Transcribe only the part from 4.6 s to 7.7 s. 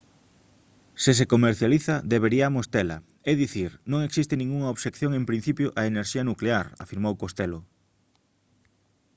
obxección en principio á enerxía nuclear afirmou costello